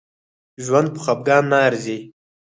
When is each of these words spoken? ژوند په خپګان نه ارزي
ژوند 0.65 0.87
په 0.95 0.99
خپګان 1.05 1.43
نه 1.51 1.57
ارزي 1.67 1.97